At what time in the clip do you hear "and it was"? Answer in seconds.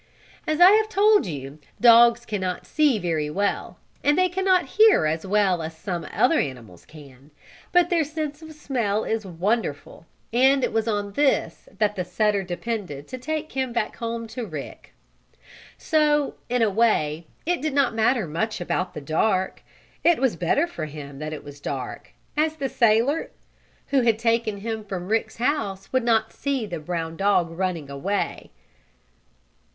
10.33-10.87